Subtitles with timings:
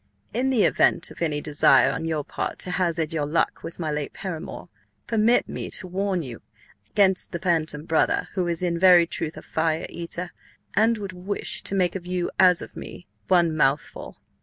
[0.33, 3.91] "In the event of any Desire on Yr Part to hazard Yr Luck with my
[3.91, 4.67] late Paramour,
[5.05, 6.41] Permit Me to warn You
[6.95, 10.31] 'gainst the Bantam Brother, who is in Very Truth a Fire Eater,
[10.75, 14.15] and would wish to make of You, as of Me, one Mouthfull.